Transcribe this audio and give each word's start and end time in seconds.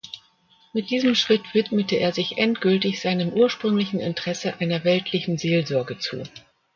Mit 0.73 0.89
diesem 0.89 1.13
Schritt 1.13 1.53
widmete 1.53 1.97
er 1.97 2.11
sich 2.11 2.39
endgültig 2.39 2.99
seinem 3.01 3.29
ursprünglichen 3.33 3.99
Interesse 3.99 4.55
einer 4.59 4.83
„weltlichen 4.83 5.37
Seelsorge“ 5.37 5.99
zu. 5.99 6.23